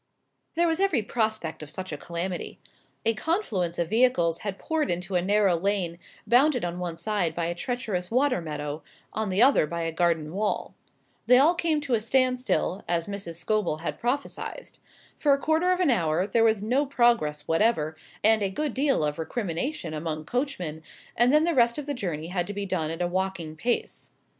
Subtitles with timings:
[0.55, 2.59] There was every prospect of such a calamity.
[3.05, 7.45] A confluence of vehicles had poured into a narrow lane bounded on one side by
[7.45, 8.81] a treacherous water meadow,
[9.13, 10.73] on the other by a garden wall.
[11.27, 13.35] They all came to a standstill, as Mrs.
[13.35, 14.79] Scobel had prophesied.
[15.17, 19.03] For a quarter of an hour there was no progress whatever, and a good deal
[19.03, 20.81] of recrimination among coachmen,
[21.15, 24.09] and then the rest of the journey had to be done at a walking pace.